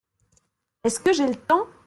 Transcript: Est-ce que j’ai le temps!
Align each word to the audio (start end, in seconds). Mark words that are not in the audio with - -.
Est-ce 0.83 0.99
que 0.99 1.13
j’ai 1.13 1.27
le 1.27 1.35
temps! 1.35 1.67